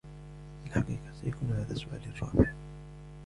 في 0.63 0.67
الحقيقة، 0.69 1.11
سيكون 1.21 1.49
هذا 1.51 1.73
سؤالي 1.73 2.05
الرابع. 2.05 2.51